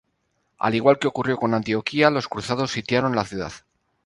[0.57, 3.53] Al igual que ocurrió con Antioquía, los cruzados sitiaron la ciudad.